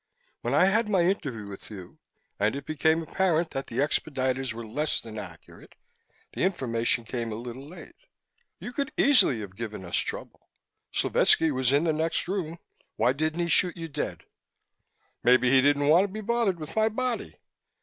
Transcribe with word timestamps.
When 0.41 0.55
I 0.55 0.65
had 0.65 0.89
my 0.89 1.01
interview 1.03 1.45
with 1.45 1.69
you, 1.69 1.99
and 2.39 2.55
it 2.55 2.65
became 2.65 3.03
apparent 3.03 3.51
that 3.51 3.67
the 3.67 3.77
expediters 3.77 4.51
were 4.51 4.65
less 4.65 4.99
than 4.99 5.19
accurate, 5.19 5.75
the 6.33 6.41
information 6.41 7.05
came 7.05 7.31
a 7.31 7.35
little 7.35 7.61
late. 7.61 7.93
You 8.57 8.73
could 8.73 8.91
easily 8.97 9.41
have 9.41 9.55
given 9.55 9.85
us 9.85 9.97
trouble 9.97 10.49
Slovetski 10.91 11.51
was 11.51 11.71
in 11.71 11.83
the 11.83 11.93
next 11.93 12.27
room. 12.27 12.57
Why 12.95 13.13
didn't 13.13 13.41
he 13.41 13.47
shoot 13.47 13.77
you 13.77 13.89
dead?" 13.89 14.23
"Maybe 15.21 15.51
he 15.51 15.61
didn't 15.61 15.87
want 15.87 16.05
to 16.07 16.11
be 16.11 16.21
bothered 16.21 16.59
with 16.59 16.75
my 16.75 16.89
body." 16.89 17.35